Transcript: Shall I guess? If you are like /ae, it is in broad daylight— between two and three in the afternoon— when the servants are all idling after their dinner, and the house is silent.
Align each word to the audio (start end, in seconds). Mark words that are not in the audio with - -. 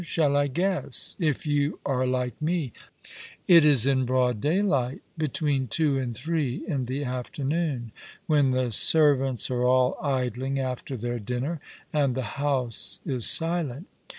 Shall 0.03 0.35
I 0.35 0.47
guess? 0.47 1.15
If 1.19 1.45
you 1.45 1.77
are 1.85 2.07
like 2.07 2.33
/ae, 2.41 2.71
it 3.47 3.63
is 3.63 3.85
in 3.85 4.03
broad 4.03 4.41
daylight— 4.41 5.03
between 5.25 5.67
two 5.67 5.99
and 5.99 6.15
three 6.17 6.63
in 6.67 6.85
the 6.85 7.03
afternoon— 7.03 7.91
when 8.25 8.49
the 8.49 8.71
servants 8.71 9.51
are 9.51 9.61
all 9.63 9.95
idling 10.01 10.57
after 10.57 10.97
their 10.97 11.19
dinner, 11.19 11.61
and 11.93 12.15
the 12.15 12.23
house 12.41 12.99
is 13.05 13.27
silent. 13.29 13.85